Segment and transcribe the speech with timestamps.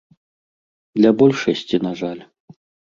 [1.01, 2.21] Для большасці, на жаль.